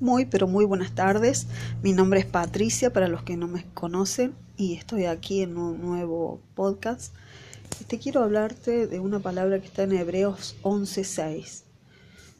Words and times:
Muy, 0.00 0.26
pero 0.26 0.46
muy 0.46 0.64
buenas 0.64 0.94
tardes. 0.94 1.48
Mi 1.82 1.92
nombre 1.92 2.20
es 2.20 2.26
Patricia, 2.26 2.92
para 2.92 3.08
los 3.08 3.24
que 3.24 3.36
no 3.36 3.48
me 3.48 3.64
conocen, 3.74 4.32
y 4.56 4.74
estoy 4.74 5.06
aquí 5.06 5.42
en 5.42 5.56
un 5.56 5.80
nuevo 5.80 6.40
podcast. 6.54 7.12
Te 7.88 7.98
quiero 7.98 8.22
hablarte 8.22 8.86
de 8.86 9.00
una 9.00 9.18
palabra 9.18 9.60
que 9.60 9.66
está 9.66 9.82
en 9.82 9.92
Hebreos 9.92 10.54
11:6, 10.62 11.64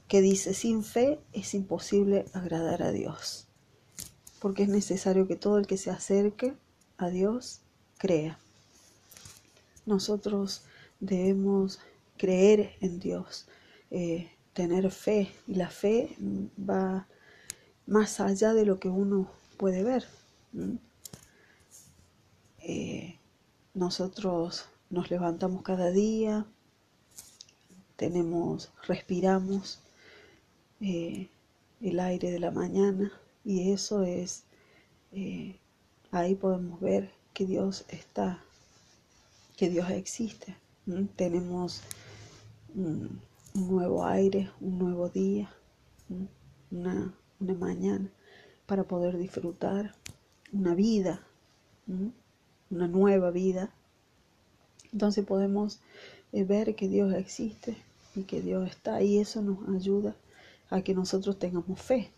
que 0.07 0.21
dice, 0.21 0.55
sin 0.55 0.85
fe 0.85 1.19
es 1.33 1.53
imposible 1.53 2.27
agradar 2.33 2.85
a 2.85 2.93
Dios, 2.93 3.49
porque 4.39 4.63
es 4.63 4.69
necesario 4.69 5.27
que 5.27 5.35
todo 5.35 5.59
el 5.59 5.67
que 5.67 5.79
se 5.79 5.91
acerque 5.91 6.55
a 6.97 7.09
Dios 7.09 7.63
crea. 7.99 8.39
Nosotros 9.85 10.63
debemos 11.01 11.81
creer 12.19 12.77
en 12.81 13.01
Dios, 13.01 13.49
eh, 13.91 14.31
tener 14.53 14.93
fe, 14.93 15.33
y 15.49 15.55
la 15.57 15.71
fe 15.71 16.17
va 16.57 17.09
más 17.89 18.21
allá 18.21 18.53
de 18.53 18.67
lo 18.67 18.79
que 18.79 18.89
uno 18.89 19.31
puede 19.57 19.83
ver. 19.83 20.05
Eh, 22.61 23.17
nosotros 23.73 24.67
nos 24.91 25.11
levantamos 25.11 25.63
cada 25.63 25.91
día, 25.91 26.45
tenemos, 27.97 28.71
respiramos 28.87 29.81
eh, 30.83 31.29
el 31.81 31.99
aire 31.99 32.31
de 32.31 32.39
la 32.39 32.51
mañana 32.51 33.11
y 33.43 33.73
eso 33.73 34.03
es, 34.03 34.45
eh, 35.13 35.57
ahí 36.11 36.35
podemos 36.35 36.81
ver 36.81 37.11
que 37.33 37.47
Dios 37.47 37.87
está, 37.89 38.45
que 39.57 39.71
Dios 39.71 39.89
existe. 39.91 40.55
Tenemos 41.17 41.83
un, 42.75 43.21
nuevo 43.55 44.05
aire, 44.05 44.51
un 44.61 44.79
nuevo 44.79 45.09
día, 45.09 45.51
una 46.71 47.15
una 47.41 47.55
mañana 47.55 48.11
para 48.67 48.85
poder 48.85 49.17
disfrutar 49.17 49.95
una 50.53 50.75
vida, 50.75 51.27
una 52.71 52.89
nueva 52.89 53.31
vida. 53.31 53.73
Entonces 54.93 55.25
podemos 55.25 55.81
eh, 56.33 56.45
ver 56.45 56.75
que 56.75 56.89
Dios 56.89 57.15
existe 57.15 57.77
y 58.15 58.23
que 58.23 58.41
Dios 58.41 58.69
está 58.69 59.03
y 59.03 59.19
eso 59.19 59.43
nos 59.43 59.69
ayuda 59.69 60.17
a 60.71 60.83
que 60.83 60.95
nosotros 60.95 61.39
tengamos 61.39 61.81
fe. 61.81 62.11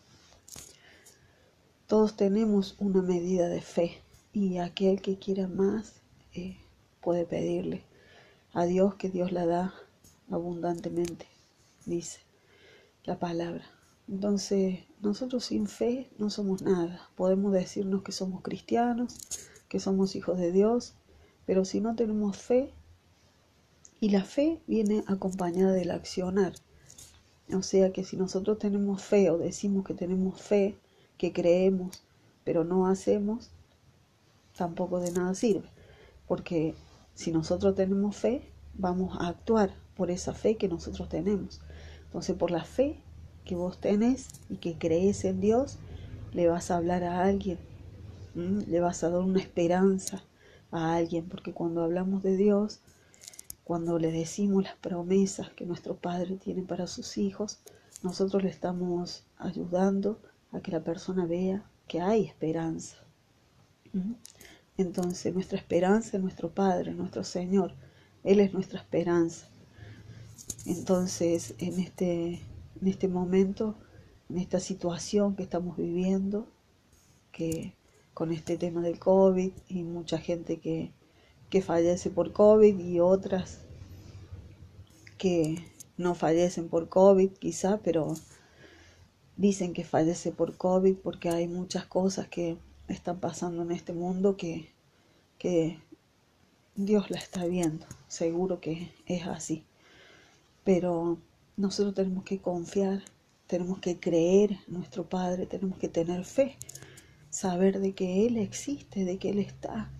Todos 1.87 2.15
tenemos 2.15 2.75
una 2.79 3.01
medida 3.01 3.49
de 3.49 3.61
fe 3.61 4.01
y 4.33 4.57
aquel 4.57 5.01
que 5.01 5.19
quiera 5.19 5.47
más 5.47 6.01
eh, 6.33 6.57
puede 7.01 7.25
pedirle 7.25 7.83
a 8.53 8.65
Dios 8.65 8.95
que 8.95 9.09
Dios 9.09 9.31
la 9.31 9.45
da 9.45 9.73
abundantemente, 10.29 11.27
dice 11.85 12.19
la 13.03 13.19
palabra. 13.19 13.65
Entonces, 14.07 14.79
nosotros 15.01 15.45
sin 15.45 15.67
fe 15.67 16.09
no 16.17 16.29
somos 16.29 16.61
nada. 16.61 17.09
Podemos 17.15 17.51
decirnos 17.51 18.03
que 18.03 18.11
somos 18.11 18.41
cristianos, 18.41 19.17
que 19.67 19.79
somos 19.79 20.15
hijos 20.15 20.37
de 20.37 20.51
Dios, 20.51 20.93
pero 21.45 21.65
si 21.65 21.81
no 21.81 21.95
tenemos 21.95 22.37
fe, 22.37 22.73
y 23.99 24.09
la 24.09 24.23
fe 24.23 24.61
viene 24.65 25.03
acompañada 25.07 25.73
del 25.73 25.91
accionar. 25.91 26.53
O 27.53 27.61
sea 27.61 27.91
que 27.91 28.03
si 28.03 28.17
nosotros 28.17 28.57
tenemos 28.57 29.03
fe 29.03 29.29
o 29.29 29.37
decimos 29.37 29.85
que 29.85 29.93
tenemos 29.93 30.41
fe, 30.41 30.77
que 31.17 31.31
creemos, 31.31 32.03
pero 32.43 32.63
no 32.63 32.87
hacemos, 32.87 33.51
tampoco 34.57 34.99
de 34.99 35.11
nada 35.11 35.35
sirve. 35.35 35.69
Porque 36.27 36.73
si 37.13 37.31
nosotros 37.31 37.75
tenemos 37.75 38.15
fe, 38.15 38.51
vamos 38.73 39.15
a 39.19 39.27
actuar 39.27 39.75
por 39.95 40.09
esa 40.09 40.33
fe 40.33 40.57
que 40.57 40.67
nosotros 40.67 41.07
tenemos. 41.09 41.61
Entonces, 42.05 42.35
por 42.35 42.49
la 42.49 42.63
fe 42.63 42.99
que 43.45 43.55
vos 43.55 43.79
tenés 43.79 44.27
y 44.49 44.57
que 44.57 44.77
crees 44.77 45.25
en 45.25 45.39
Dios, 45.41 45.79
le 46.33 46.47
vas 46.47 46.71
a 46.71 46.77
hablar 46.77 47.03
a 47.03 47.23
alguien, 47.23 47.57
le 48.35 48.79
vas 48.79 49.03
a 49.03 49.09
dar 49.09 49.21
una 49.21 49.39
esperanza 49.39 50.23
a 50.71 50.95
alguien, 50.95 51.27
porque 51.27 51.53
cuando 51.53 51.83
hablamos 51.83 52.23
de 52.23 52.37
Dios, 52.37 52.81
cuando 53.63 53.99
le 53.99 54.11
decimos 54.11 54.63
las 54.63 54.75
promesas 54.75 55.49
que 55.51 55.65
nuestro 55.65 55.95
Padre 55.95 56.37
tiene 56.37 56.63
para 56.63 56.87
sus 56.87 57.17
hijos, 57.17 57.59
nosotros 58.03 58.43
le 58.43 58.49
estamos 58.49 59.23
ayudando 59.37 60.19
a 60.51 60.59
que 60.61 60.71
la 60.71 60.83
persona 60.83 61.25
vea 61.25 61.63
que 61.87 62.01
hay 62.01 62.25
esperanza. 62.25 62.97
Entonces, 64.77 65.33
nuestra 65.33 65.57
esperanza 65.57 66.17
es 66.17 66.23
nuestro 66.23 66.49
Padre, 66.49 66.93
nuestro 66.93 67.23
Señor. 67.23 67.73
Él 68.23 68.39
es 68.39 68.53
nuestra 68.53 68.79
esperanza. 68.79 69.47
Entonces, 70.65 71.55
en 71.59 71.79
este 71.79 72.41
en 72.81 72.87
este 72.87 73.07
momento, 73.07 73.75
en 74.29 74.37
esta 74.37 74.59
situación 74.59 75.35
que 75.35 75.43
estamos 75.43 75.77
viviendo, 75.77 76.47
que 77.31 77.73
con 78.13 78.31
este 78.31 78.57
tema 78.57 78.81
del 78.81 78.99
COVID 78.99 79.51
y 79.69 79.83
mucha 79.83 80.17
gente 80.17 80.59
que, 80.59 80.91
que 81.49 81.61
fallece 81.61 82.09
por 82.09 82.33
COVID 82.33 82.77
y 82.79 82.99
otras 82.99 83.59
que 85.17 85.63
no 85.97 86.15
fallecen 86.15 86.67
por 86.67 86.89
COVID 86.89 87.31
quizá, 87.33 87.77
pero 87.77 88.15
dicen 89.37 89.73
que 89.73 89.83
fallece 89.83 90.31
por 90.31 90.57
COVID 90.57 90.95
porque 90.97 91.29
hay 91.29 91.47
muchas 91.47 91.85
cosas 91.85 92.27
que 92.27 92.57
están 92.87 93.19
pasando 93.19 93.61
en 93.61 93.71
este 93.71 93.93
mundo 93.93 94.35
que, 94.35 94.69
que 95.37 95.79
Dios 96.75 97.11
la 97.11 97.17
está 97.17 97.45
viendo, 97.45 97.85
seguro 98.07 98.59
que 98.59 98.91
es 99.05 99.27
así. 99.27 99.63
Pero 100.63 101.17
nosotros 101.61 101.93
tenemos 101.93 102.23
que 102.23 102.39
confiar, 102.39 103.03
tenemos 103.45 103.79
que 103.79 103.99
creer 103.99 104.57
en 104.67 104.73
nuestro 104.73 105.07
Padre, 105.07 105.45
tenemos 105.45 105.77
que 105.77 105.87
tener 105.87 106.25
fe, 106.25 106.57
saber 107.29 107.79
de 107.79 107.93
que 107.93 108.25
Él 108.25 108.37
existe, 108.37 109.05
de 109.05 109.17
que 109.19 109.29
Él 109.29 109.39
está, 109.39 109.91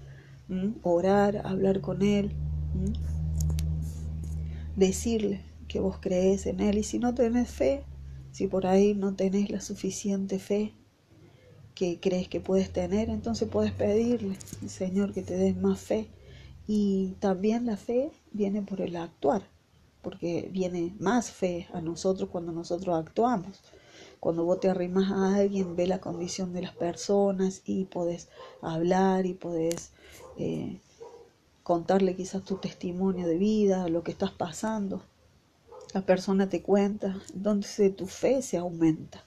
orar, 0.82 1.46
hablar 1.46 1.80
con 1.80 2.02
Él, 2.02 2.32
decirle 4.76 5.42
que 5.68 5.80
vos 5.80 6.00
crees 6.00 6.48
en 6.48 6.62
Él. 6.62 6.80
Y 6.80 6.84
si 6.84 6.98
no 6.98 7.14
tenés 7.14 7.50
fe, 7.50 7.84
si 8.32 8.48
por 8.48 8.66
ahí 8.66 8.96
no 8.96 9.14
tenés 9.14 9.52
la 9.52 9.62
suficiente 9.62 10.40
fe 10.40 10.74
que 11.76 12.00
crees 12.00 12.28
que 12.28 12.42
puedes 12.42 12.74
tener, 12.74 13.10
entonces 13.10 13.48
puedes 13.48 13.72
pedirle, 13.72 14.36
Señor, 14.68 15.14
que 15.14 15.22
te 15.22 15.36
des 15.36 15.56
más 15.56 15.80
fe. 15.80 16.08
Y 16.66 17.18
también 17.20 17.68
la 17.68 17.78
fe 17.78 18.12
viene 18.32 18.64
por 18.64 18.82
el 18.82 18.96
actuar 18.96 19.44
porque 20.02 20.50
viene 20.52 20.96
más 21.00 21.32
fe 21.32 21.68
a 21.74 21.82
nosotros 21.82 22.30
cuando 22.30 22.52
nosotros 22.52 22.98
actuamos. 22.98 23.62
Cuando 24.20 24.44
vos 24.44 24.60
te 24.60 24.70
arrimas 24.70 25.12
a 25.12 25.36
alguien, 25.36 25.76
ve 25.76 25.88
la 25.88 26.00
condición 26.00 26.54
de 26.54 26.62
las 26.62 26.76
personas 26.76 27.62
y 27.66 27.86
podés 27.86 28.30
hablar 28.62 29.26
y 29.26 29.34
podés 29.34 29.92
eh, 30.38 30.80
contarle 31.64 32.16
quizás 32.16 32.44
tu 32.44 32.58
testimonio 32.58 33.28
de 33.28 33.38
vida, 33.38 33.88
lo 33.88 34.04
que 34.04 34.12
estás 34.12 34.32
pasando. 34.32 35.02
La 35.94 36.02
persona 36.02 36.50
te 36.50 36.62
cuenta, 36.62 37.20
entonces 37.34 37.96
tu 37.96 38.06
fe 38.06 38.42
se 38.42 38.58
aumenta. 38.58 39.24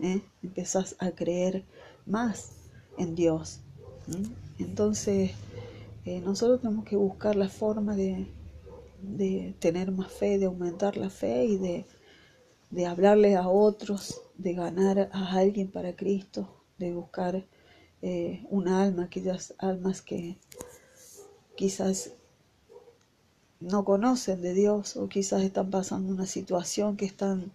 ¿eh? 0.00 0.22
Empezás 0.42 0.96
a 0.98 1.10
creer 1.10 1.64
más 2.06 2.52
en 2.98 3.14
Dios. 3.14 3.60
Entonces, 4.58 5.32
eh, 6.04 6.20
nosotros 6.20 6.60
tenemos 6.62 6.84
que 6.84 6.96
buscar 6.96 7.36
la 7.36 7.48
forma 7.48 7.94
de, 7.94 8.26
de 9.02 9.54
tener 9.58 9.92
más 9.92 10.12
fe, 10.12 10.38
de 10.38 10.46
aumentar 10.46 10.96
la 10.96 11.10
fe 11.10 11.44
y 11.44 11.58
de, 11.58 11.86
de 12.70 12.86
a 12.86 13.48
otros, 13.48 14.22
de 14.36 14.54
ganar 14.54 15.10
a 15.12 15.32
alguien 15.32 15.70
para 15.70 15.96
Cristo, 15.96 16.62
de 16.78 16.92
buscar 16.92 17.46
eh, 18.02 18.44
un 18.48 18.68
alma, 18.68 19.04
aquellas 19.04 19.54
almas 19.58 20.00
que 20.00 20.38
quizás 21.54 22.14
no 23.60 23.84
conocen 23.84 24.40
de 24.40 24.54
Dios 24.54 24.96
o 24.96 25.08
quizás 25.08 25.42
están 25.42 25.70
pasando 25.70 26.12
una 26.12 26.26
situación 26.26 26.96
que 26.96 27.04
están 27.04 27.52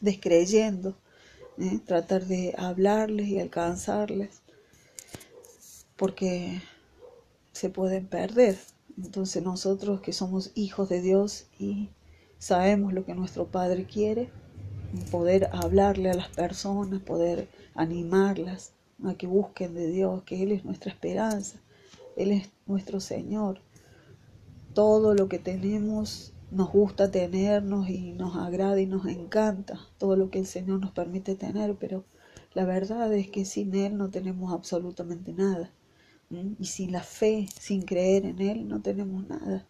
descreyendo, 0.00 0.96
¿eh? 1.58 1.78
tratar 1.86 2.26
de 2.26 2.54
hablarles 2.58 3.28
y 3.28 3.38
alcanzarles, 3.38 4.42
porque 5.96 6.60
se 7.52 7.70
pueden 7.70 8.06
perder. 8.06 8.58
Entonces 8.96 9.42
nosotros 9.42 10.00
que 10.00 10.12
somos 10.12 10.52
hijos 10.54 10.88
de 10.88 11.00
Dios 11.00 11.46
y 11.58 11.90
sabemos 12.38 12.92
lo 12.92 13.04
que 13.04 13.14
nuestro 13.14 13.46
Padre 13.46 13.86
quiere, 13.86 14.30
poder 15.10 15.48
hablarle 15.52 16.10
a 16.10 16.14
las 16.14 16.28
personas, 16.28 17.00
poder 17.00 17.48
animarlas 17.74 18.72
a 19.04 19.14
que 19.14 19.26
busquen 19.26 19.74
de 19.74 19.88
Dios, 19.88 20.22
que 20.24 20.42
Él 20.42 20.52
es 20.52 20.64
nuestra 20.64 20.90
esperanza, 20.90 21.60
Él 22.16 22.32
es 22.32 22.50
nuestro 22.66 23.00
Señor. 23.00 23.60
Todo 24.74 25.14
lo 25.14 25.28
que 25.28 25.38
tenemos 25.38 26.32
nos 26.50 26.72
gusta 26.72 27.10
tenernos 27.10 27.88
y 27.88 28.12
nos 28.12 28.36
agrada 28.36 28.80
y 28.80 28.86
nos 28.86 29.06
encanta, 29.06 29.78
todo 29.98 30.16
lo 30.16 30.30
que 30.30 30.40
el 30.40 30.46
Señor 30.46 30.80
nos 30.80 30.90
permite 30.90 31.36
tener, 31.36 31.76
pero 31.76 32.04
la 32.54 32.64
verdad 32.64 33.12
es 33.14 33.30
que 33.30 33.44
sin 33.44 33.74
Él 33.74 33.96
no 33.96 34.10
tenemos 34.10 34.52
absolutamente 34.52 35.32
nada. 35.32 35.70
Y 36.30 36.64
sin 36.66 36.92
la 36.92 37.02
fe, 37.02 37.48
sin 37.58 37.82
creer 37.82 38.24
en 38.24 38.40
Él, 38.40 38.68
no 38.68 38.80
tenemos 38.80 39.26
nada. 39.26 39.66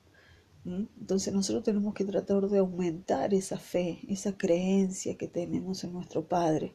Entonces 0.64 1.32
nosotros 1.32 1.64
tenemos 1.64 1.94
que 1.94 2.04
tratar 2.04 2.46
de 2.48 2.58
aumentar 2.58 3.32
esa 3.32 3.58
fe, 3.58 4.00
esa 4.08 4.36
creencia 4.36 5.16
que 5.16 5.26
tenemos 5.26 5.84
en 5.84 5.92
nuestro 5.94 6.28
Padre, 6.28 6.74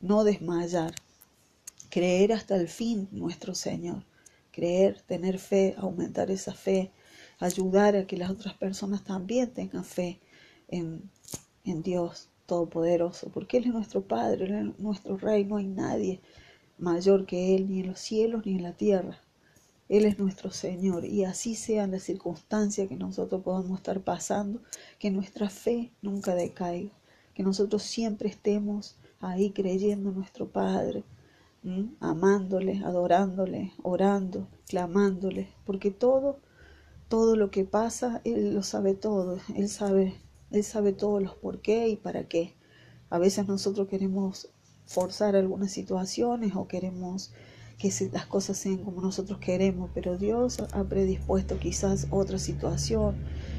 no 0.00 0.22
desmayar, 0.22 0.94
creer 1.90 2.32
hasta 2.32 2.54
el 2.54 2.68
fin 2.68 3.08
nuestro 3.10 3.56
Señor, 3.56 4.04
creer, 4.52 5.02
tener 5.02 5.40
fe, 5.40 5.74
aumentar 5.78 6.30
esa 6.30 6.54
fe, 6.54 6.92
ayudar 7.40 7.96
a 7.96 8.06
que 8.06 8.16
las 8.16 8.30
otras 8.30 8.54
personas 8.54 9.02
también 9.02 9.52
tengan 9.52 9.84
fe 9.84 10.20
en, 10.68 11.10
en 11.64 11.82
Dios 11.82 12.30
Todopoderoso, 12.46 13.30
porque 13.30 13.56
Él 13.56 13.64
es 13.64 13.72
nuestro 13.72 14.06
Padre, 14.06 14.44
Él 14.44 14.54
es 14.54 14.78
nuestro 14.78 15.16
Rey, 15.16 15.44
no 15.44 15.56
hay 15.56 15.66
nadie 15.66 16.20
mayor 16.78 17.26
que 17.26 17.56
Él, 17.56 17.68
ni 17.68 17.80
en 17.80 17.88
los 17.88 18.00
cielos 18.00 18.44
ni 18.44 18.56
en 18.56 18.62
la 18.62 18.72
tierra. 18.72 19.20
Él 19.88 20.06
es 20.06 20.18
nuestro 20.18 20.50
Señor 20.50 21.04
y 21.04 21.24
así 21.24 21.54
sean 21.54 21.90
las 21.90 22.02
circunstancias 22.04 22.88
que 22.88 22.96
nosotros 22.96 23.42
podamos 23.42 23.78
estar 23.78 24.00
pasando, 24.00 24.60
que 24.98 25.10
nuestra 25.10 25.50
fe 25.50 25.92
nunca 26.00 26.34
decaiga, 26.34 26.90
que 27.34 27.42
nosotros 27.42 27.82
siempre 27.82 28.28
estemos 28.28 28.96
ahí 29.20 29.50
creyendo 29.50 30.08
en 30.10 30.16
nuestro 30.16 30.48
Padre, 30.48 31.04
amándole, 32.00 32.82
adorándole, 32.84 33.72
orando, 33.82 34.48
clamándole, 34.68 35.48
porque 35.64 35.90
todo, 35.90 36.38
todo 37.08 37.36
lo 37.36 37.50
que 37.50 37.64
pasa, 37.64 38.20
Él 38.24 38.54
lo 38.54 38.62
sabe 38.62 38.94
todo, 38.94 39.38
Él 39.54 39.68
sabe, 39.68 40.14
Él 40.50 40.64
sabe 40.64 40.92
todos 40.92 41.22
los 41.22 41.34
por 41.34 41.60
qué 41.60 41.88
y 41.88 41.96
para 41.96 42.26
qué. 42.26 42.54
A 43.10 43.18
veces 43.18 43.46
nosotros 43.46 43.88
queremos 43.88 44.48
forzar 44.86 45.36
algunas 45.36 45.72
situaciones 45.72 46.54
o 46.54 46.68
queremos 46.68 47.32
que 47.78 47.92
las 48.12 48.26
cosas 48.26 48.56
sean 48.56 48.78
como 48.78 49.00
nosotros 49.00 49.38
queremos, 49.38 49.90
pero 49.94 50.16
Dios 50.16 50.58
ha 50.72 50.84
predispuesto 50.84 51.58
quizás 51.58 52.06
otra 52.10 52.38
situación 52.38 53.16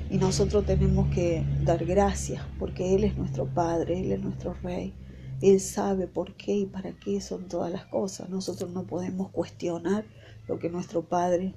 y 0.09 0.17
nosotros 0.17 0.65
tenemos 0.65 1.13
que 1.13 1.43
dar 1.63 1.85
gracias 1.85 2.43
porque 2.57 2.95
Él 2.95 3.03
es 3.03 3.17
nuestro 3.17 3.45
Padre, 3.45 3.99
Él 3.99 4.11
es 4.13 4.21
nuestro 4.21 4.53
Rey. 4.63 4.93
Él 5.41 5.59
sabe 5.59 6.07
por 6.07 6.35
qué 6.35 6.53
y 6.53 6.65
para 6.65 6.93
qué 6.93 7.19
son 7.19 7.47
todas 7.49 7.71
las 7.71 7.85
cosas. 7.85 8.29
Nosotros 8.29 8.71
no 8.71 8.87
podemos 8.87 9.31
cuestionar 9.31 10.05
lo 10.47 10.59
que 10.59 10.69
nuestro 10.69 11.03
Padre 11.03 11.55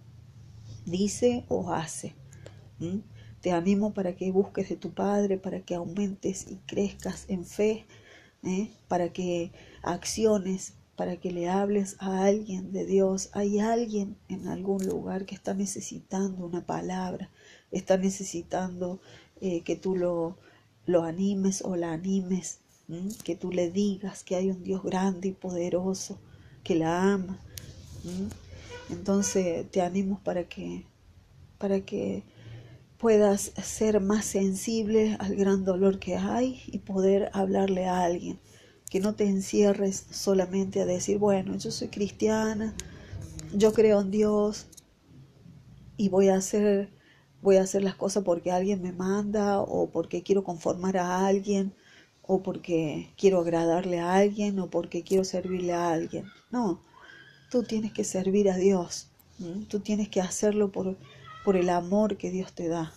dice 0.85 1.44
o 1.49 1.73
hace. 1.73 2.15
Te 3.41 3.53
animo 3.53 3.94
para 3.94 4.17
que 4.17 4.32
busques 4.32 4.69
de 4.69 4.76
tu 4.76 4.91
Padre, 4.91 5.38
para 5.38 5.61
que 5.61 5.75
aumentes 5.75 6.47
y 6.50 6.56
crezcas 6.67 7.26
en 7.29 7.44
fe, 7.44 7.87
¿eh? 8.43 8.70
para 8.88 9.12
que 9.12 9.52
acciones 9.82 10.75
para 10.99 11.17
que 11.17 11.31
le 11.31 11.49
hables 11.49 11.94
a 12.00 12.25
alguien 12.25 12.73
de 12.73 12.85
Dios. 12.85 13.31
Hay 13.32 13.61
alguien 13.61 14.17
en 14.29 14.49
algún 14.49 14.85
lugar 14.85 15.26
que 15.26 15.37
está 15.37 15.55
necesitando 15.55 16.44
una 16.44 16.67
palabra, 16.67 17.31
está 17.70 17.96
necesitando 17.96 19.00
eh, 19.40 19.62
que 19.62 19.76
tú 19.76 19.94
lo, 19.94 20.38
lo 20.87 21.05
animes 21.05 21.62
o 21.64 21.76
la 21.76 21.93
animes, 21.93 22.58
que 23.23 23.37
tú 23.37 23.52
le 23.52 23.70
digas 23.70 24.25
que 24.25 24.35
hay 24.35 24.50
un 24.50 24.64
Dios 24.64 24.82
grande 24.82 25.29
y 25.29 25.32
poderoso 25.32 26.19
que 26.64 26.75
la 26.75 27.12
ama. 27.12 27.38
Entonces 28.91 29.70
te 29.70 29.82
animo 29.82 30.20
para 30.25 30.49
que, 30.49 30.84
para 31.58 31.82
que 31.82 32.25
puedas 32.98 33.52
ser 33.62 34.00
más 34.00 34.24
sensible 34.24 35.16
al 35.20 35.36
gran 35.36 35.64
dolor 35.64 35.98
que 35.98 36.16
hay 36.16 36.62
y 36.66 36.78
poder 36.78 37.30
hablarle 37.32 37.86
a 37.86 38.02
alguien 38.02 38.40
que 38.90 39.00
no 39.00 39.14
te 39.14 39.24
encierres 39.24 40.06
solamente 40.10 40.80
a 40.80 40.86
decir, 40.86 41.18
bueno, 41.18 41.56
yo 41.56 41.70
soy 41.70 41.88
cristiana, 41.88 42.74
yo 43.52 43.72
creo 43.72 44.00
en 44.00 44.10
Dios 44.10 44.66
y 45.96 46.08
voy 46.08 46.28
a 46.28 46.36
hacer 46.36 46.90
voy 47.40 47.56
a 47.56 47.62
hacer 47.62 47.84
las 47.84 47.94
cosas 47.94 48.24
porque 48.24 48.50
alguien 48.50 48.82
me 48.82 48.92
manda 48.92 49.60
o 49.60 49.90
porque 49.90 50.22
quiero 50.22 50.42
conformar 50.42 50.96
a 50.96 51.26
alguien 51.26 51.72
o 52.22 52.42
porque 52.42 53.12
quiero 53.16 53.40
agradarle 53.40 54.00
a 54.00 54.14
alguien 54.14 54.58
o 54.58 54.68
porque 54.68 55.02
quiero 55.02 55.24
servirle 55.24 55.72
a 55.72 55.90
alguien. 55.92 56.26
No, 56.50 56.82
tú 57.50 57.62
tienes 57.62 57.92
que 57.92 58.04
servir 58.04 58.50
a 58.50 58.56
Dios. 58.56 59.08
Tú 59.68 59.78
tienes 59.78 60.08
que 60.08 60.20
hacerlo 60.20 60.72
por, 60.72 60.96
por 61.48 61.56
el 61.56 61.70
amor 61.70 62.18
que 62.18 62.30
Dios 62.30 62.52
te 62.52 62.68
da. 62.68 62.92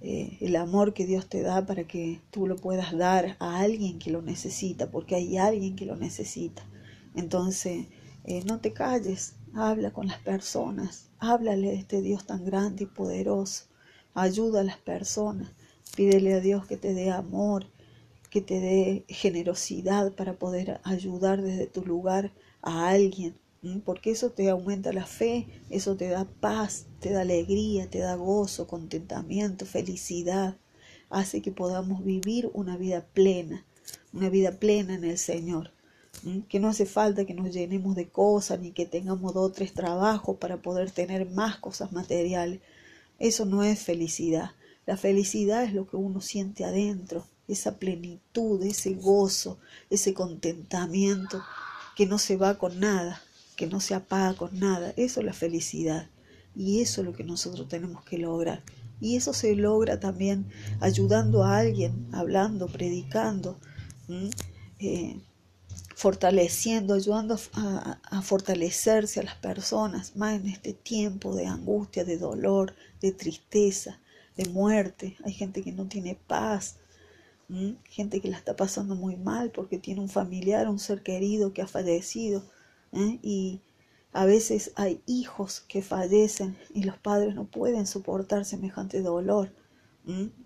Eh, 0.00 0.38
el 0.40 0.54
amor 0.54 0.94
que 0.94 1.04
Dios 1.04 1.28
te 1.28 1.42
da 1.42 1.66
para 1.66 1.82
que 1.82 2.20
tú 2.30 2.46
lo 2.46 2.54
puedas 2.54 2.96
dar 2.96 3.36
a 3.40 3.58
alguien 3.58 3.98
que 3.98 4.12
lo 4.12 4.22
necesita, 4.22 4.88
porque 4.92 5.16
hay 5.16 5.36
alguien 5.36 5.74
que 5.74 5.84
lo 5.84 5.96
necesita. 5.96 6.62
Entonces, 7.16 7.86
eh, 8.22 8.44
no 8.44 8.60
te 8.60 8.72
calles, 8.72 9.34
habla 9.52 9.90
con 9.90 10.06
las 10.06 10.20
personas, 10.20 11.08
háblale 11.18 11.70
a 11.70 11.72
este 11.72 12.02
Dios 12.02 12.24
tan 12.24 12.44
grande 12.44 12.84
y 12.84 12.86
poderoso, 12.86 13.64
ayuda 14.14 14.60
a 14.60 14.62
las 14.70 14.78
personas, 14.78 15.50
pídele 15.96 16.34
a 16.34 16.40
Dios 16.40 16.66
que 16.66 16.76
te 16.76 16.94
dé 16.94 17.10
amor, 17.10 17.66
que 18.30 18.42
te 18.42 18.60
dé 18.60 19.04
generosidad 19.08 20.12
para 20.12 20.34
poder 20.34 20.80
ayudar 20.84 21.42
desde 21.42 21.66
tu 21.66 21.84
lugar 21.84 22.30
a 22.62 22.90
alguien 22.90 23.34
porque 23.84 24.10
eso 24.10 24.30
te 24.30 24.48
aumenta 24.48 24.92
la 24.92 25.06
fe, 25.06 25.46
eso 25.70 25.96
te 25.96 26.08
da 26.08 26.24
paz, 26.24 26.86
te 27.00 27.10
da 27.10 27.22
alegría, 27.22 27.88
te 27.88 27.98
da 27.98 28.14
gozo, 28.14 28.66
contentamiento, 28.66 29.66
felicidad, 29.66 30.56
hace 31.10 31.42
que 31.42 31.52
podamos 31.52 32.04
vivir 32.04 32.50
una 32.54 32.76
vida 32.76 33.06
plena, 33.12 33.64
una 34.12 34.28
vida 34.28 34.52
plena 34.52 34.94
en 34.94 35.04
el 35.04 35.18
Señor. 35.18 35.72
Que 36.48 36.58
no 36.58 36.68
hace 36.68 36.84
falta 36.84 37.26
que 37.26 37.34
nos 37.34 37.52
llenemos 37.52 37.94
de 37.94 38.08
cosas 38.08 38.58
ni 38.58 38.72
que 38.72 38.86
tengamos 38.86 39.34
dos 39.34 39.50
o 39.50 39.52
tres 39.52 39.72
trabajos 39.72 40.36
para 40.38 40.60
poder 40.60 40.90
tener 40.90 41.30
más 41.30 41.58
cosas 41.58 41.92
materiales. 41.92 42.60
Eso 43.20 43.44
no 43.44 43.62
es 43.62 43.78
felicidad. 43.80 44.50
La 44.84 44.96
felicidad 44.96 45.62
es 45.62 45.74
lo 45.74 45.86
que 45.86 45.96
uno 45.96 46.20
siente 46.20 46.64
adentro, 46.64 47.24
esa 47.46 47.78
plenitud, 47.78 48.62
ese 48.64 48.94
gozo, 48.94 49.58
ese 49.90 50.12
contentamiento 50.12 51.42
que 51.94 52.06
no 52.06 52.18
se 52.18 52.36
va 52.36 52.58
con 52.58 52.80
nada 52.80 53.22
que 53.58 53.66
no 53.66 53.80
se 53.80 53.94
apaga 53.94 54.34
con 54.34 54.58
nada. 54.60 54.94
Eso 54.96 55.18
es 55.18 55.26
la 55.26 55.32
felicidad. 55.32 56.08
Y 56.54 56.80
eso 56.80 57.00
es 57.00 57.06
lo 57.06 57.12
que 57.12 57.24
nosotros 57.24 57.68
tenemos 57.68 58.04
que 58.04 58.16
lograr. 58.16 58.62
Y 59.00 59.16
eso 59.16 59.32
se 59.34 59.56
logra 59.56 59.98
también 59.98 60.46
ayudando 60.78 61.42
a 61.42 61.58
alguien, 61.58 62.08
hablando, 62.12 62.68
predicando, 62.68 63.58
eh, 64.78 65.20
fortaleciendo, 65.96 66.94
ayudando 66.94 67.36
a, 67.54 67.98
a, 68.04 68.22
fortalecerse 68.22 69.18
a 69.18 69.24
las 69.24 69.34
personas, 69.34 70.14
más 70.14 70.40
en 70.40 70.48
este 70.48 70.72
tiempo 70.72 71.34
de 71.34 71.46
angustia, 71.46 72.04
de 72.04 72.16
dolor, 72.16 72.76
de 73.00 73.10
tristeza, 73.10 74.00
de 74.36 74.48
muerte. 74.50 75.16
Hay 75.24 75.32
gente 75.32 75.62
que 75.62 75.72
no 75.72 75.86
tiene 75.86 76.14
paz, 76.14 76.76
gente 77.84 78.20
que 78.20 78.28
la 78.28 78.36
está 78.36 78.54
pasando 78.54 78.94
muy 78.94 79.16
mal 79.16 79.50
porque 79.50 79.78
tiene 79.78 80.00
un 80.00 80.08
familiar, 80.08 80.68
un 80.68 80.78
ser 80.78 81.02
querido 81.02 81.52
que 81.52 81.62
ha 81.62 81.66
fallecido 81.66 82.44
¿eh? 82.92 83.18
y 83.22 83.60
a 84.12 84.24
veces 84.24 84.72
hay 84.76 85.02
hijos 85.06 85.60
que 85.68 85.82
fallecen 85.82 86.56
y 86.74 86.84
los 86.84 86.96
padres 86.98 87.34
no 87.34 87.44
pueden 87.44 87.86
soportar 87.86 88.44
semejante 88.44 89.02
dolor, 89.02 89.52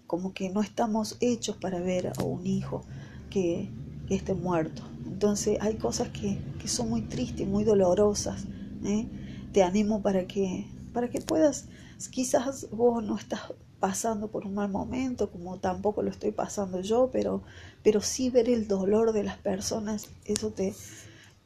como 0.09 0.35
que 0.35 0.51
no 0.51 0.61
estamos 0.61 1.17
hechos 1.21 1.57
para 1.57 1.79
ver 1.79 2.13
a 2.19 2.23
un 2.25 2.47
hijo 2.47 2.85
que, 3.31 3.71
esté 4.11 4.35
muerto. 4.35 4.83
Entonces 5.07 5.57
hay 5.63 5.77
cosas 5.77 6.09
que, 6.11 6.39
son 6.67 6.91
muy 6.91 7.01
tristes, 7.01 7.49
muy 7.49 7.65
dolorosas. 7.65 8.45
¿eh? 8.85 9.09
Te 9.55 9.63
animo 9.63 10.03
para 10.03 10.27
que, 10.27 10.67
para 10.93 11.09
que 11.09 11.23
puedas, 11.23 11.67
quizás 12.11 12.69
vos 12.71 13.03
no 13.03 13.17
estás 13.17 13.41
pasando 13.81 14.29
por 14.29 14.47
un 14.47 14.53
mal 14.53 14.71
momento, 14.71 15.31
como 15.31 15.57
tampoco 15.61 16.03
lo 16.03 16.11
estoy 16.11 16.31
pasando 16.31 16.83
yo, 16.83 17.09
pero, 17.11 17.43
pero 17.83 18.03
sí 18.03 18.29
ver 18.29 18.51
el 18.51 18.69
dolor 18.69 19.13
de 19.13 19.25
las 19.25 19.39
personas, 19.39 20.09
eso 20.27 20.51
te, 20.51 20.75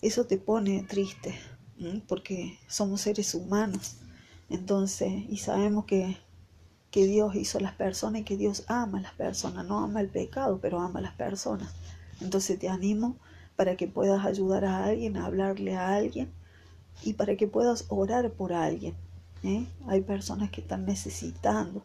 eso 0.03 0.27
te 0.27 0.39
pone 0.39 0.83
triste, 0.85 1.35
porque 2.07 2.59
somos 2.69 3.03
seres 3.03 3.35
humanos. 3.35 3.97
Entonces, 4.49 5.13
y 5.29 5.39
sabemos 5.39 5.87
que, 5.87 6.17
que 6.91 7.07
Dios 7.07 7.35
hizo 7.35 7.61
las 7.61 7.75
personas 7.75 8.21
y 8.21 8.25
que 8.25 8.37
Dios 8.37 8.65
ama 8.69 8.99
a 8.99 9.03
las 9.03 9.15
personas, 9.15 9.67
no 9.67 9.81
ama 9.81 10.01
el 10.01 10.09
pecado, 10.09 10.59
pero 10.61 10.81
ama 10.81 11.01
a 11.01 11.03
las 11.03 11.15
personas. 11.15 11.75
Entonces 12.21 12.59
te 12.59 12.69
animo 12.69 13.17
para 13.57 13.77
que 13.77 13.89
puedas 13.89 14.25
ayudar 14.25 14.65
a 14.65 14.85
alguien, 14.85 15.17
a 15.17 15.27
hablarle 15.27 15.77
a 15.77 15.95
alguien 15.95 16.31
y 17.03 17.15
para 17.15 17.37
que 17.37 17.47
puedas 17.47 17.87
orar 17.89 18.31
por 18.31 18.53
alguien. 18.53 18.95
¿eh? 19.43 19.67
Hay 19.87 20.03
personas 20.03 20.51
que 20.51 20.61
están 20.61 20.85
necesitando, 20.85 21.85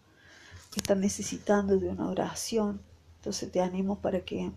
que 0.72 0.80
están 0.80 1.00
necesitando 1.00 1.78
de 1.78 1.90
una 1.90 2.08
oración. 2.10 2.82
Entonces 3.18 3.52
te 3.52 3.62
animo 3.62 4.00
para 4.00 4.22
que 4.22 4.52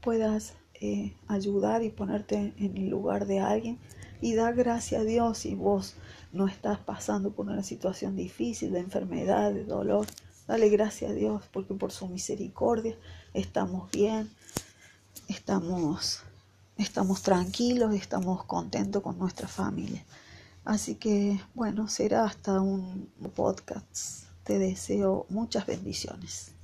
puedas 0.00 0.54
eh, 0.80 1.14
ayudar 1.26 1.82
y 1.82 1.90
ponerte 1.90 2.52
en 2.56 2.76
el 2.76 2.88
lugar 2.88 3.26
de 3.26 3.40
alguien 3.40 3.78
y 4.20 4.34
dar 4.34 4.54
gracias 4.54 5.00
a 5.00 5.04
Dios 5.04 5.38
si 5.38 5.54
vos 5.54 5.94
no 6.32 6.46
estás 6.46 6.78
pasando 6.78 7.30
por 7.30 7.46
una 7.46 7.62
situación 7.62 8.16
difícil 8.16 8.72
de 8.72 8.80
enfermedad, 8.80 9.52
de 9.52 9.64
dolor. 9.64 10.06
Dale 10.46 10.68
gracias 10.68 11.10
a 11.10 11.14
Dios 11.14 11.42
porque 11.52 11.74
por 11.74 11.92
su 11.92 12.06
misericordia 12.08 12.96
estamos 13.34 13.90
bien, 13.90 14.30
estamos, 15.28 16.20
estamos 16.76 17.22
tranquilos, 17.22 17.94
estamos 17.94 18.44
contentos 18.44 19.02
con 19.02 19.18
nuestra 19.18 19.48
familia. 19.48 20.04
Así 20.64 20.94
que 20.94 21.40
bueno, 21.54 21.88
será 21.88 22.24
hasta 22.24 22.60
un 22.60 23.10
podcast. 23.34 24.24
Te 24.44 24.58
deseo 24.58 25.26
muchas 25.28 25.66
bendiciones. 25.66 26.57